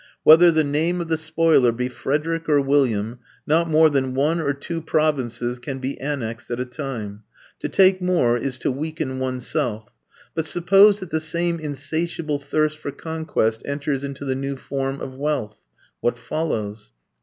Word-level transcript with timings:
Whether 0.23 0.49
the 0.49 0.63
name 0.63 0.99
of 0.99 1.09
the 1.09 1.15
spoiler 1.17 1.71
be 1.71 1.87
Frederick 1.87 2.49
or 2.49 2.59
William, 2.59 3.19
not 3.45 3.69
more 3.69 3.87
than 3.87 4.15
one 4.15 4.39
or 4.39 4.51
two 4.51 4.81
provinces 4.81 5.59
can 5.59 5.77
be 5.77 5.99
annexed 6.01 6.49
at 6.49 6.59
a 6.59 6.65
time: 6.65 7.21
to 7.59 7.69
take 7.69 8.01
more 8.01 8.35
is 8.35 8.57
to 8.57 8.71
weaken 8.71 9.19
oneself. 9.19 9.87
But 10.33 10.45
suppose 10.45 11.01
that 11.01 11.11
the 11.11 11.19
same 11.19 11.59
insatiable 11.59 12.39
thirst 12.39 12.79
for 12.79 12.89
conquest 12.89 13.61
enters 13.63 14.03
into 14.03 14.25
the 14.25 14.33
new 14.33 14.55
form 14.55 14.99
of 15.01 15.13
wealth 15.19 15.59
what 15.99 16.17
follows? 16.17 16.89